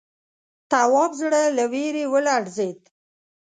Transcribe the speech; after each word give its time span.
تواب 0.71 1.11
زړه 1.21 1.41
له 1.57 1.63
وېرې 1.73 2.05
ولړزېد. 2.13 2.79